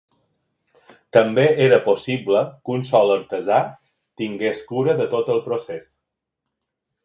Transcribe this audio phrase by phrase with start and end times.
[1.17, 3.61] També era possible que un sol artesà
[4.25, 5.91] tingués cura de tot el procés.